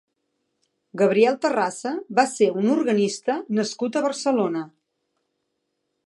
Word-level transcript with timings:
Gabriel 1.01 1.35
Terrassa 1.43 1.91
va 2.19 2.25
ser 2.31 2.47
un 2.61 2.71
organista 2.75 3.35
nascut 3.59 3.99
a 3.99 4.03
Barcelona. 4.07 4.63